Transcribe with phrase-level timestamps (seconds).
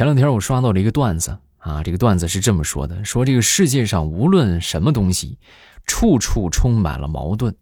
[0.00, 5.38] 前两天我刷到了一个段子啊，这个段子是这么说的：说这个世界上无论什么东西，
[5.84, 7.54] 处处充满了矛盾。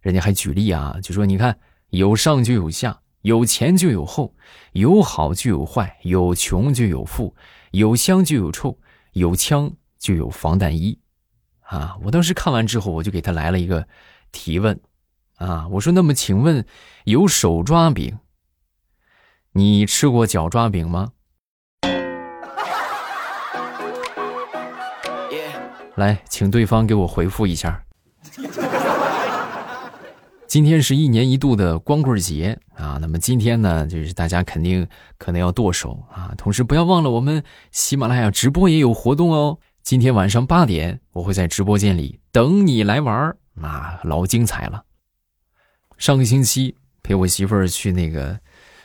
[0.00, 1.58] 人家还举例啊，就说你看，
[1.90, 4.34] 有上就有下，有前就有后，
[4.72, 7.36] 有好就有坏，有穷就有富，
[7.72, 8.78] 有香就有臭，
[9.12, 10.98] 有枪就有防弹衣。
[11.60, 13.86] 啊，我当时看完之后，我就给他来了一个
[14.32, 14.80] 提问
[15.36, 16.64] 啊，我说那么请问，
[17.04, 18.20] 有手抓饼，
[19.52, 21.12] 你吃过脚抓饼吗？
[25.96, 27.84] 来，请对方给我回复一下。
[30.48, 34.86] 今天是一年一度的光棍节啊，那么今天呢，就是大家肯定
[35.18, 39.58] 可能要剁手啊，同时不要忘了我们喜马拉雅直播也有活动哦。
[39.82, 44.84] 今天晚上八点，我会在直播间里等你来玩儿，那老精彩了。
[45.98, 48.40] 上个星期陪我媳妇儿去那个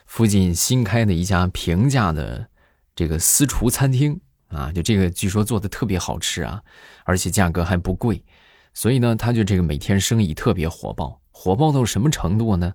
[0.06, 2.48] 附近新开的一家平价的
[2.96, 4.20] 这个私厨餐厅。
[4.50, 6.62] 啊，就这个据说做的特别好吃啊，
[7.06, 8.24] 而且价格还不贵，
[8.74, 12.74] 所以呢，他就这个每天生意特别火爆，火爆到什么程度呢？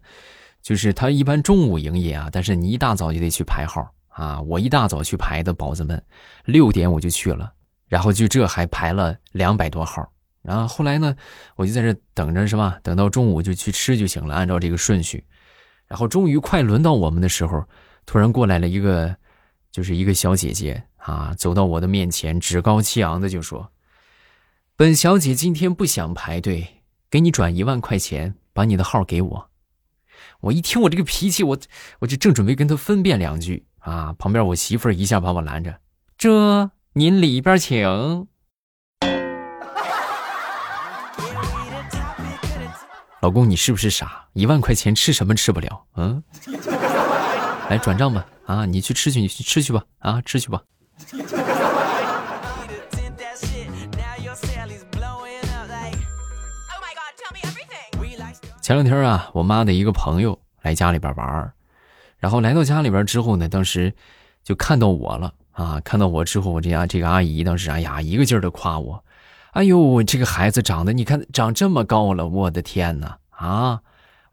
[0.63, 4.41] 就是他一般中午营业啊，但是你一大早就得去排号啊。
[4.41, 6.03] 我一大早去排的，宝子们，
[6.47, 7.53] 六点我就去了，
[7.87, 11.15] 然后就这还排了两百多号，然后后来呢，
[11.57, 12.79] 我就在这等着是吧？
[12.83, 15.23] 等到中午就去吃就行了，按照这个顺序，
[15.87, 17.63] 然后终于快轮到我们的时候，
[18.07, 19.15] 突然过来了一个，
[19.75, 20.85] 就是一个小姐姐。
[20.99, 23.73] 啊，走到我的面前，趾高气昂的就说
[24.77, 29.51] ：“本小姐今天不想排队，给你转一万块钱，把你的号给我。”
[30.41, 31.59] 我一听我这个脾气，我
[31.99, 35.81] 我就正准备跟她分辨两句啊，旁边我媳妇儿一下把我拦着
[36.17, 37.83] ：“这您里边请。”
[43.21, 44.29] 老公，你是不是傻？
[44.35, 45.85] 一万块钱吃什么吃不了？
[45.97, 46.23] 嗯，
[47.69, 48.27] 来转账吧。
[48.47, 49.83] 啊，你去吃去，你去吃去吧。
[49.99, 50.63] 啊，吃去吧。
[58.61, 61.53] 前两天啊，我妈的一个朋友来家里边玩
[62.19, 63.93] 然后来到家里边之后呢，当时
[64.43, 69.05] 就看到我了啊，看到我之后，我这家这个阿姨当时哎呀，一个劲儿的夸我，
[69.53, 73.81] 哎呦，这个孩子长得你看长这么高了，我的天哪啊！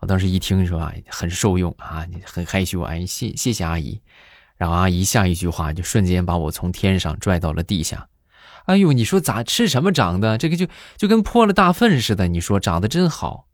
[0.02, 4.02] 我当时一听说啊，很受用啊，很害羞，哎，谢谢谢阿姨。
[4.58, 8.08] 然后阿姨下一句话就瞬间把我从天上拽到了地下，
[8.66, 10.38] 哎呦，你说咋吃什么长的？
[10.38, 10.68] 这个就
[10.98, 12.28] 就跟泼了大粪似的。
[12.28, 13.48] 你说长得真好，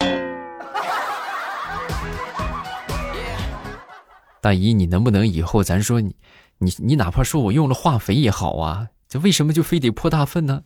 [4.40, 6.14] 大姨，你能不能以后咱说你
[6.58, 8.88] 你你哪怕说我用了化肥也好啊？
[9.08, 10.62] 这为什么就非得泼大粪呢？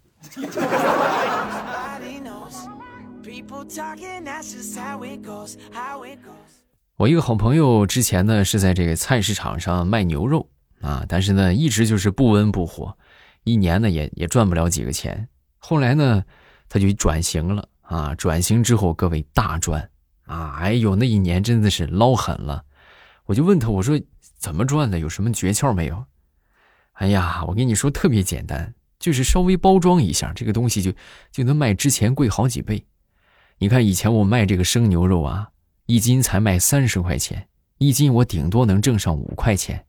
[6.97, 10.48] 我一个好朋友之前呢是在这个菜市场上卖牛肉
[10.80, 12.97] 啊，但是呢一直就是不温不火，
[13.44, 15.28] 一年呢也也赚不了几个钱。
[15.58, 16.22] 后来呢
[16.69, 19.88] 他就转型了啊，转型之后各位大赚
[20.26, 20.56] 啊！
[20.60, 22.64] 哎呦，那一年真的是捞狠了。
[23.24, 23.98] 我就问他，我说
[24.36, 24.98] 怎么赚的？
[24.98, 26.04] 有什么诀窍没有？
[26.92, 30.92] 哎呀，我跟你说特别简单，就是稍微包装一下这个东西，就
[31.32, 32.84] 就能卖之前贵好几倍。
[33.59, 35.50] 你看以前我卖这个生牛肉啊。
[35.87, 39.84] 一斤才卖三十块钱，一斤我顶多能挣上五块钱。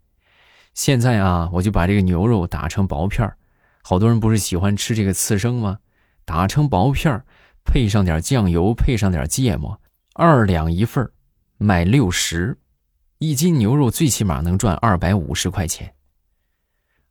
[0.73, 3.33] 现在啊，我就把这个牛肉打成薄片
[3.81, 5.79] 好多人不是喜欢吃这个刺身吗？
[6.25, 7.23] 打成薄片
[7.63, 9.79] 配上点酱油，配上点芥末，
[10.15, 11.09] 二两一份
[11.57, 12.57] 卖六十，
[13.19, 15.93] 一斤牛肉最起码能赚二百五十块钱。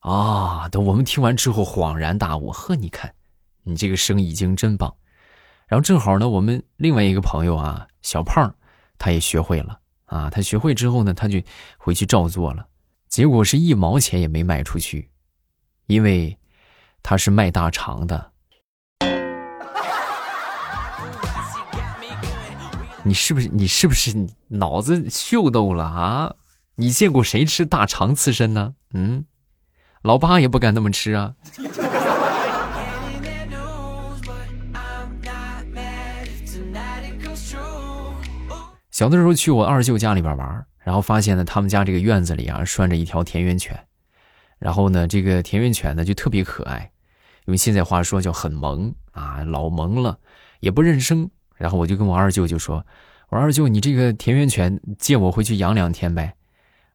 [0.01, 0.69] 啊！
[0.69, 3.15] 等我们听完之后恍然大悟，呵，你看，
[3.63, 4.95] 你这个生意经真棒。
[5.67, 8.55] 然后正好呢，我们另外一个朋友啊，小胖。
[8.97, 10.31] 他也学会了啊！
[10.31, 11.43] 他学会之后呢，他就
[11.77, 12.69] 回去照做了，
[13.09, 15.11] 结果是一毛钱也没卖出去，
[15.87, 16.39] 因为
[17.03, 18.31] 他是卖大肠的。
[23.03, 26.35] 你是不是你是不是脑子秀逗了啊？
[26.77, 28.77] 你见过谁吃大肠刺身呢？
[28.95, 29.27] 嗯，
[30.03, 31.35] 老八也不敢那么吃啊。
[38.95, 43.77] 小的时候去我二舅家里边玩，然后发现呢，他们家这个院子里啊拴着一条田园犬，
[44.57, 46.93] 然后呢，这个田园犬呢就特别可爱，
[47.47, 50.17] 用现在话说叫很萌啊，老萌了，
[50.61, 51.29] 也不认生。
[51.57, 52.87] 然后我就跟我二舅就说
[53.31, 56.33] ：“我二舅，你这个田园犬借我回去养两天呗。”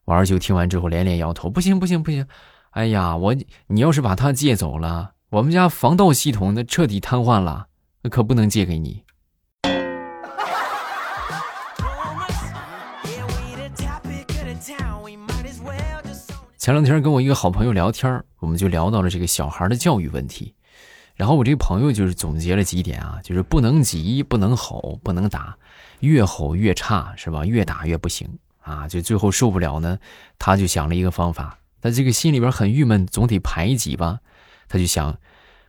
[0.06, 2.26] 我二舅听完之后连连摇头：“不行不行不行，
[2.70, 3.36] 哎呀，我
[3.66, 7.66] 你要是把它借走了，我们家防盗系统那彻底瘫痪了，
[8.00, 9.04] 那可不能借给你。”
[16.60, 20.54] 前两天跟我一个好朋友聊天我们就聊到了这个小孩的教育问题。
[21.14, 25.56] 然后我这个朋友就是总结了几点啊，就是不能急，不能吼，不能打，
[26.00, 27.46] 越吼越差，是吧？
[27.46, 28.28] 越打越不行
[28.60, 28.86] 啊！
[28.86, 29.98] 就最后受不了呢，
[30.38, 31.58] 他就想了一个方法。
[31.80, 34.20] 他这个心里边很郁闷，总得排挤吧？
[34.68, 35.16] 他就想，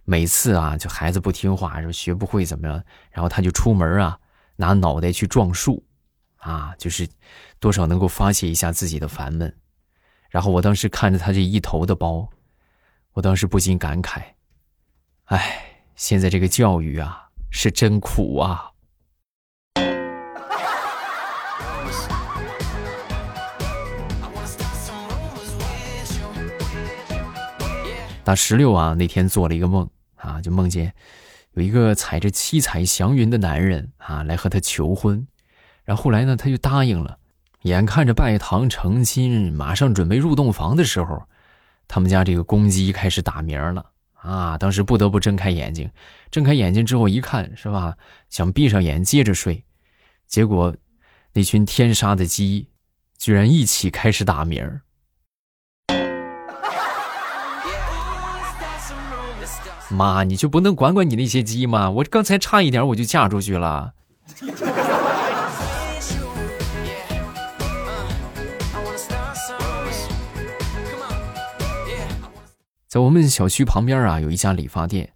[0.03, 4.19] 每次啊，就孩子不听话，说学不会怎么样，然后他就出门啊，
[4.57, 5.85] 拿脑袋去撞树，
[6.39, 7.07] 啊，就是
[7.61, 9.55] 多少能够发泄一下自己的烦闷。
[10.31, 12.29] 然后我当时看着他这一头的包，
[13.11, 14.21] 我当时不禁感慨：，
[15.25, 18.71] 哎，现在这个教育啊，是真苦啊！
[28.23, 30.93] 大石榴啊，那天做了一个梦啊，就梦见
[31.55, 35.27] 有一个踩着七彩祥云的男人啊，来和他求婚，
[35.83, 37.17] 然后后来呢，他就答应了。
[37.63, 41.23] 眼看着拜堂成亲，马上准备入洞房的时候，
[41.87, 43.85] 他们家这个公鸡开始打鸣了
[44.15, 44.57] 啊！
[44.57, 45.89] 当时不得不睁开眼睛，
[46.31, 47.95] 睁开眼睛之后一看，是吧？
[48.29, 49.63] 想闭上眼接着睡，
[50.27, 50.75] 结果
[51.33, 52.67] 那群天杀的鸡
[53.19, 54.81] 居然一起开始打鸣。
[59.89, 61.91] 妈，你就不能管管你那些鸡吗？
[61.91, 63.93] 我刚才差一点我就嫁出去了。
[72.91, 75.13] 在我们小区旁边啊，有一家理发店。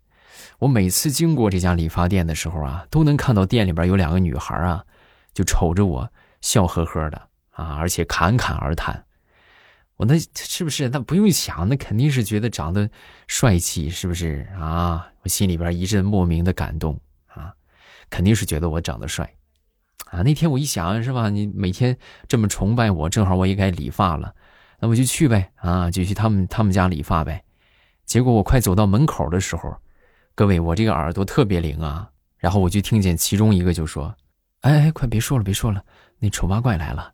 [0.59, 4.85] 我每次经过这家理发店的时候啊，都能看到店里边有两个女孩啊，
[5.33, 9.03] 就瞅着我笑呵呵的啊，而且侃侃而谈。
[9.97, 10.87] 我那是不是？
[10.87, 12.89] 那不用想，那肯定是觉得长得
[13.27, 15.09] 帅气，是不是啊？
[15.23, 17.51] 我心里边一阵莫名的感动啊，
[18.09, 19.29] 肯定是觉得我长得帅
[20.11, 20.21] 啊。
[20.21, 21.29] 那天我一想，是吧？
[21.29, 21.97] 你每天
[22.29, 24.33] 这么崇拜我，正好我也该理发了，
[24.79, 27.43] 那我就去呗啊，就去他们他们家理发呗。
[28.05, 29.75] 结果我快走到门口的时候，
[30.35, 32.09] 各位，我这个耳朵特别灵啊！
[32.37, 34.15] 然后我就听见其中一个就说
[34.61, 35.83] ：“哎哎，快别说了，别说了，
[36.19, 37.11] 那丑八怪来了！”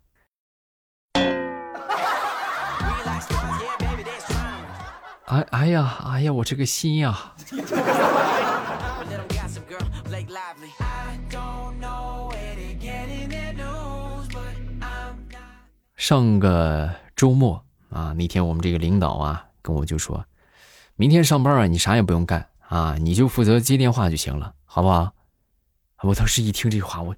[5.25, 7.33] 哎哎呀，哎呀，我这个心呀！
[15.95, 20.23] 上个周末啊，那天我们这个领导啊跟我就说。
[21.01, 25.11] 明天上班啊，你啥也不用干啊，你就负责接电话就行了，好不好？
[26.03, 27.15] 我当时一听这话，我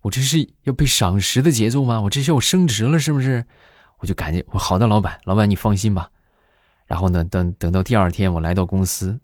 [0.00, 2.00] 我这是要被赏识的节奏吗？
[2.00, 3.44] 我这是要升职了是不是？
[3.98, 6.10] 我就赶紧我好的，老板，老板你放心吧。
[6.86, 9.20] 然后呢，等等到第二天我来到公司，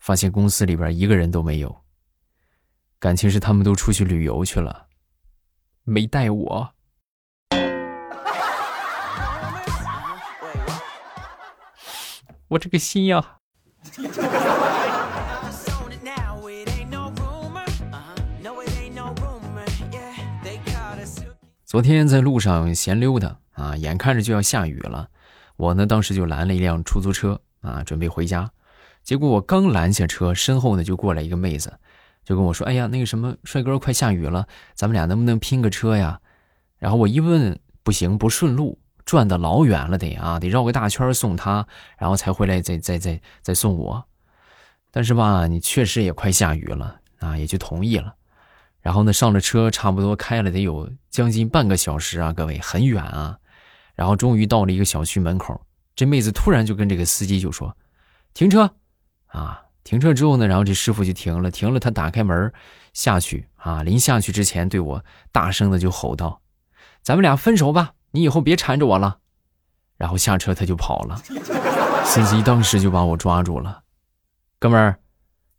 [0.00, 1.82] 发现公司里边一个人都没有，
[2.98, 4.88] 感情是他们都出去旅游去了，
[5.84, 6.74] 没带我。
[12.48, 13.22] 我这个心呀！
[21.66, 25.08] 昨天在路上闲溜达啊，眼看着就要下雨了，
[25.56, 28.50] 我呢当时就拦了一辆出租车啊，准备回家。
[29.02, 31.78] 结果我刚拦下车，身后呢就过来一个妹子，
[32.24, 36.18] 就跟我说：“哎呀，那个什么帅哥，快下雨了，咱们俩能不能拼个车呀？”
[36.78, 38.78] 然后我一问，不行，不顺路。
[39.08, 41.66] 转的老远了，得啊，得绕个大圈送他，
[41.96, 44.04] 然后才回来，再再再再送我。
[44.90, 48.16] 但是吧，你确实也快下雨了啊，也就同意了。
[48.82, 53.38] 然后呢，上了车，差不多开了得有将近半个小时啊，各位很远啊。
[53.94, 55.58] 然后终于到了一个小区门口，
[55.96, 57.74] 这妹子突然就跟这个司机就说
[58.34, 58.74] ：“停车
[59.28, 62.52] 啊！”停车之后呢，然后这师傅就停了，停了，他打开门
[62.92, 66.42] 下去啊，临下去之前对我大声的就吼道
[67.02, 69.18] ：“咱们俩分手吧。”你以后别缠着我了，
[69.96, 71.20] 然后下车他就跑了。
[72.04, 73.82] 司机当时就把我抓住了，
[74.58, 74.98] 哥们儿，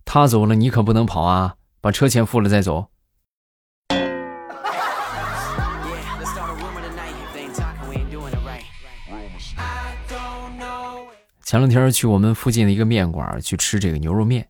[0.04, 1.56] 他走了你可不能跑啊！
[1.80, 2.88] 把车钱付了再走。
[11.44, 14.48] 前两天去我们附近的一个面馆去吃这个牛肉面，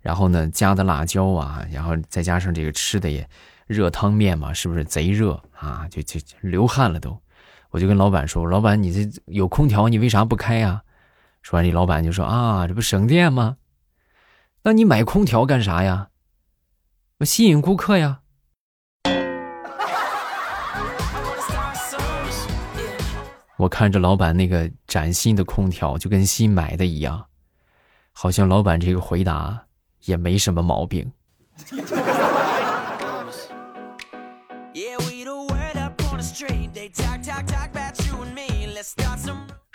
[0.00, 3.28] 然后呢加的辣椒啊，然后再加上这个吃的也
[3.66, 5.86] 热汤面嘛，是不是贼热啊？
[5.90, 7.18] 就就流汗了都。
[7.70, 10.82] 我就跟老板说：“老板，你这有空调，你为啥不开呀？”
[11.42, 13.56] 说完，这老板就说：“啊，这不省电吗？
[14.62, 16.08] 那你买空调干啥呀？
[17.18, 18.20] 我吸引顾客呀。”
[23.56, 27.26] 我看着老板那个崭新的空调，就跟新买的一样，
[28.12, 29.66] 好像老板这个回答
[30.06, 31.12] 也没什么毛病。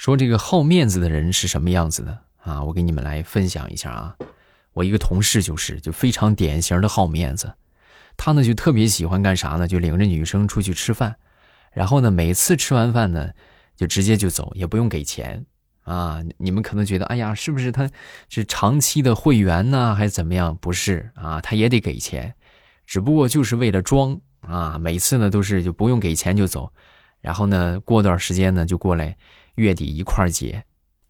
[0.06, 2.64] 说这个好面子的人是什么样子的啊？
[2.64, 4.16] 我给你们来分享一下啊。
[4.74, 7.52] 我一个同事就是就非常典型的好面子，
[8.16, 9.68] 他呢就特别喜欢干啥呢？
[9.68, 11.16] 就领着女生出去吃饭，
[11.74, 13.32] 然后呢每次吃完饭呢
[13.76, 15.44] 就直接就走，也不用给钱
[15.86, 16.22] 啊。
[16.38, 17.90] 你们可能觉得哎呀，是不是他
[18.30, 20.56] 是长期的会员呢，还是怎么样？
[20.62, 22.32] 不是啊，他也得给钱，
[22.86, 24.78] 只不过就是为了装啊。
[24.78, 26.72] 每次呢都是就不用给钱就走，
[27.22, 29.18] 然后呢过段时间呢就过来
[29.56, 30.64] 月底一块儿结，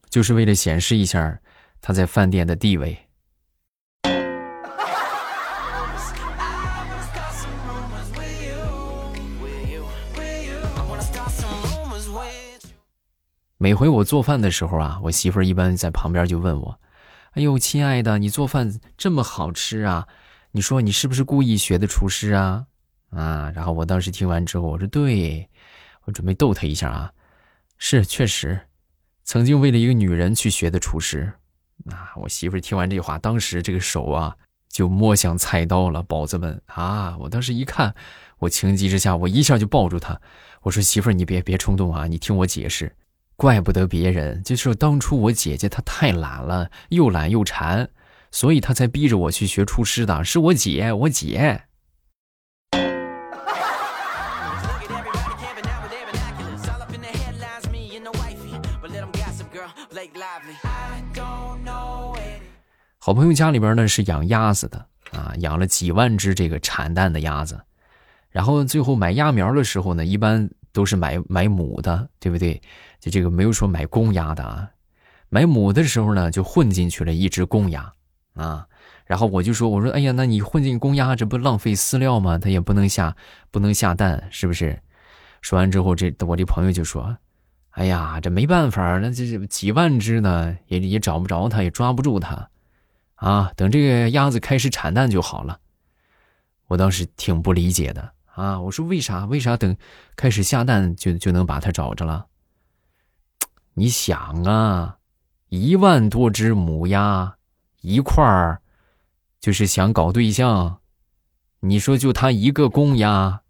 [0.09, 1.39] 就是为了显示一下
[1.81, 2.97] 他在饭店的地位。
[13.57, 16.79] 每回我做饭的时候啊，我媳妇儿一般在旁边就问我
[17.33, 20.07] ：“哎呦，亲爱的，你做饭这么好吃啊？
[20.51, 22.67] 你说你是不是故意学的厨师啊？”
[23.09, 25.49] 啊，然后我当时听完之后，我说：“对，
[26.03, 27.11] 我准备逗她一下啊，
[27.77, 28.61] 是确实，
[29.23, 31.33] 曾经为了一个女人去学的厨师。”
[31.91, 34.35] 啊，我媳妇听完这话，当时这个手啊
[34.69, 37.15] 就摸向菜刀了，宝子们啊！
[37.19, 37.93] 我当时一看，
[38.39, 40.19] 我情急之下，我一下就抱住她，
[40.61, 42.95] 我说：“媳妇，你别别冲动啊，你听我解释。”
[43.35, 47.89] 怪不得别人，就是当初我姐姐她太懒了，又懒又馋，
[48.31, 50.23] 所以她才逼着我去学厨师的。
[50.23, 51.65] 是我姐，我姐。
[63.05, 67.61] 好朋友家里边呢是养鸭子的啊，养了几万只这个产蛋的鸭子，
[68.31, 70.49] 然后最后买鸭苗的时候呢，一般。
[70.73, 72.61] 都是买买母的，对不对？
[72.99, 74.69] 就这个没有说买公鸭的啊。
[75.29, 77.89] 买母的时候呢，就混进去了一只公鸭
[78.33, 78.67] 啊。
[79.05, 82.37] 然后我就说，我说，哎呀，那你混进公鸭，这不浪费饲料吗？
[82.37, 83.15] 它也不能下，
[83.51, 84.77] 不能下蛋，是不是？
[85.41, 87.15] 说完之后，这我这朋友就说，
[87.69, 92.49] 哎呀，这没办法，那这几万只呢，也也找不着它，也抓不住它，
[93.15, 95.59] 啊，等这个鸭子开始产蛋就好了。
[96.67, 98.13] 我当时挺不理解的。
[98.35, 98.59] 啊！
[98.59, 99.23] 我说为啥？
[99.23, 99.77] 为啥等
[100.17, 102.25] 开始下蛋就就能把它找着了？
[103.75, 104.97] 你想啊，
[105.47, 107.37] 一万多只母鸭
[107.79, 108.59] 一块儿，
[109.39, 110.81] 就是想搞对象。
[111.61, 113.43] 你说就他一个公鸭，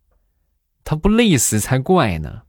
[0.84, 2.44] 他不累死才怪呢！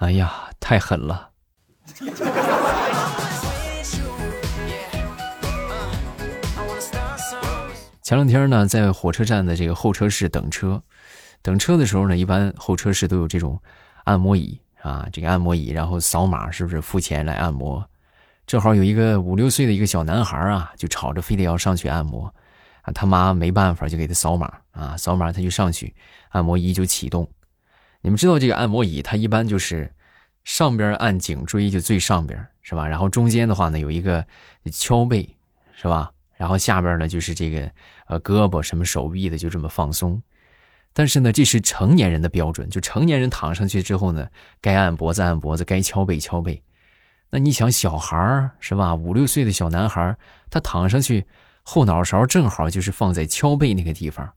[0.00, 1.30] 哎呀，太狠了！
[8.04, 10.82] 前两天呢，在火车站的这个候车室等车，
[11.40, 13.58] 等车的时候呢，一般候车室都有这种
[14.04, 17.88] 按摩椅啊，这个按摩椅，然后扫码是不是付钱来按摩？
[18.46, 22.26] 正好有一个五六岁的一个小男孩啊，就吵着非得要上去按摩，
[22.82, 25.94] 啊，他妈没办法就给他扫码啊，扫码他就上去，
[26.28, 27.26] 按摩仪就启动。
[28.02, 29.90] 你们知道这个按摩椅它一般就是
[30.44, 32.86] 上边按颈椎就最上边是吧？
[32.86, 34.26] 然后中间的话呢有一个
[34.70, 35.26] 敲背
[35.74, 36.10] 是吧？
[36.36, 37.70] 然后下边呢就是这个。
[38.06, 40.22] 呃，胳膊什么手臂的就这么放松，
[40.92, 44.28] 但是呢，这是成年人的标准，就成年人躺上去之后呢，
[44.60, 46.62] 该按脖子按脖子，该敲背敲背。
[47.30, 48.94] 那你想小孩儿是吧？
[48.94, 50.14] 五六岁的小男孩，
[50.50, 51.24] 他躺上去，
[51.62, 54.30] 后脑勺正好就是放在敲背那个地方。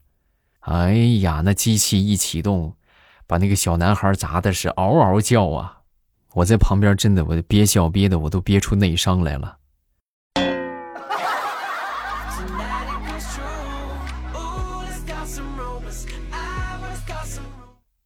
[0.60, 2.74] 哎呀，那机器一启动，
[3.26, 5.80] 把那个小男孩砸的是嗷嗷叫啊！
[6.32, 9.57] 我在旁边真的，我憋笑憋的我都憋出内伤来了。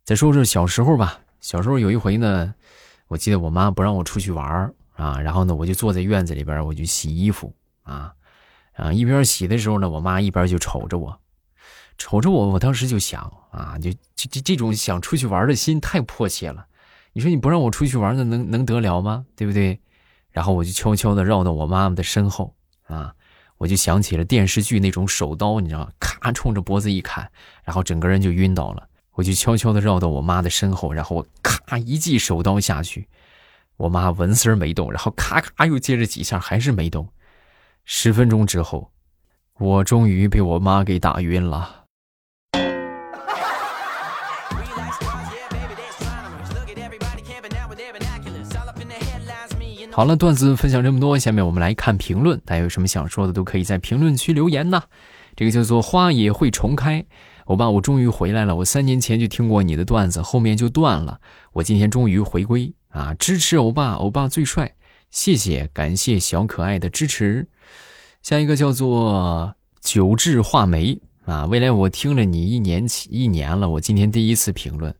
[0.04, 2.52] 再说说小时候吧，小时候有一回呢，
[3.06, 7.54] 我记得我妈不让我出去玩啊，然后呢，我就坐在院子里边，我就洗衣服
[7.84, 8.12] 啊，
[8.74, 11.16] 啊，一边洗的时候呢，我妈一边就瞅着我，
[11.98, 16.66] 瞅着我，我当时就想啊，就这这这种想出去玩的心太迫切了，
[17.12, 19.24] 你说你不让我出去玩，那能能得了吗？
[19.36, 19.80] 对不对？
[20.32, 22.56] 然后我就悄悄的绕到我妈妈的身后
[22.88, 23.14] 啊，
[23.56, 25.92] 我就想起了电视剧那种手刀，你知道吗？
[26.00, 27.30] 咔，冲着脖子一砍，
[27.62, 28.88] 然后整个人就晕倒了。
[29.14, 33.06] 我就悄悄的绕到我妈的身后，然后我咔一记手刀下去，
[33.76, 37.08] 我妈纹丝儿没动，然后咔咔又接着几下，还是没动。
[37.84, 38.90] 十分钟之后，
[39.58, 41.84] 我终于被我妈给打晕了。
[49.94, 54.82] 好了，段子分享这么多，下面我们来看评论，大家有什么想说的，都可以在评论区留言呐。
[55.36, 57.04] 这个叫做花也会重开。
[57.52, 58.56] 欧巴，我终于回来了。
[58.56, 61.20] 我三年前就听过你的段子，后面就断了。
[61.52, 63.12] 我今天终于回归啊！
[63.18, 64.74] 支持欧巴，欧巴最帅，
[65.10, 67.46] 谢谢，感谢小可爱的支持。
[68.22, 74.94] 下一个叫做九智画眉啊，未来我听了你一年起一年了，我今天第一次评论。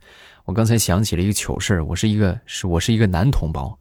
[0.45, 3.79] 我刚才想起了一个糗事，我是一个是我是一个男同胞，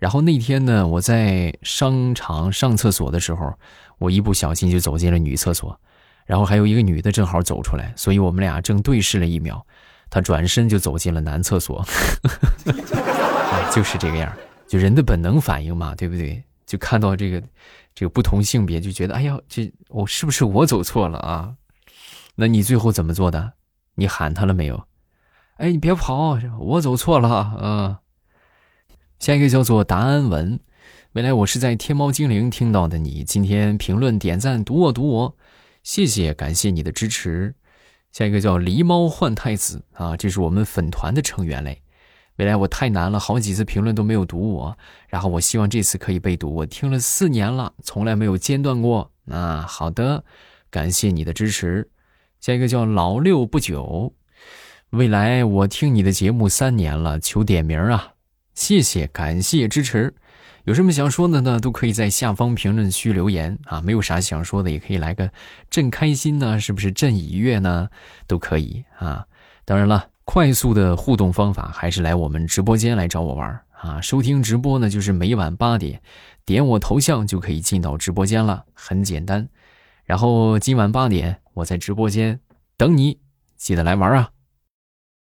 [0.00, 3.54] 然后那天呢，我在商场上厕所的时候，
[3.98, 5.78] 我一不小心就走进了女厕所，
[6.28, 9.64] 然后还有一个女的正好走出来，所以我们俩正对视了一秒，
[10.10, 11.82] 她转身就走进了男厕所，
[13.72, 14.30] 就是这个样
[14.66, 16.44] 就人的本能反应嘛，对不对？
[16.66, 17.42] 就看到这个
[17.94, 21.54] 这个不同性别，就觉得哎呀，这我是不是我走错了啊？
[22.34, 23.54] 那你最后怎么做的？
[23.94, 24.84] 你喊他了没有？
[25.56, 26.38] 哎，你别跑！
[26.60, 27.96] 我走错了，嗯。
[29.18, 30.60] 下一个叫做达安文，
[31.12, 35.36] 未来我是在天猫精灵听到的你，今天评论点赞读我读我，
[35.88, 37.54] 谢谢感谢你的支持。
[38.12, 41.80] 下一个叫狸猫换太子啊，这是我们粉团的成员嘞。
[42.36, 44.76] 未来我太难了，好几次评论都没有读我，
[45.08, 46.54] 然后我希望这次可以被读。
[46.56, 49.10] 我听了四年了，从来没有间断过。
[49.30, 50.24] 啊，好的，
[50.68, 51.88] 感谢你的支持。
[52.38, 54.12] 下一个叫老六不久。
[54.90, 58.12] 未来，我听你的节目三年了，求点名啊！
[58.54, 60.14] 谢谢，感谢支持。
[60.64, 61.58] 有什么想说的呢？
[61.58, 63.80] 都可以在下方评论区留言啊！
[63.80, 65.30] 没有啥想说的，也可以来个
[65.70, 66.92] 朕开心呢，是不是？
[66.92, 67.88] 朕已阅呢，
[68.26, 69.26] 都可以啊！
[69.64, 74.00] 当然了，快速的互动方法还是来我们直播间来找我玩啊！
[74.02, 76.02] 收听直播呢，就是每晚八点，
[76.44, 79.48] 点我头像就可以进到直播间了，很简单。
[80.04, 82.40] 然后今晚八点，我在直播间
[82.76, 83.18] 等你，
[83.56, 84.30] 记得来玩啊！